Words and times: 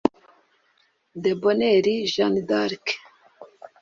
De 1.21 1.31
Bonheur 1.41 1.83
Jeanne 2.11 2.41
d’Arc 2.47 2.85